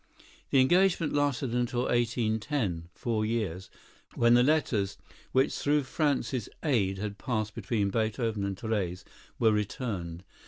[0.49, 3.69] The engagement lasted until 1810, four years,
[4.15, 4.97] when the letters,
[5.31, 9.05] which through Franz's aid had passed between Beethoven and Therese,
[9.37, 10.23] were returned.